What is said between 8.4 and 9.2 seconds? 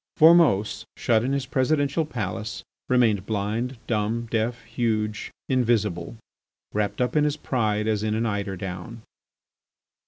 down.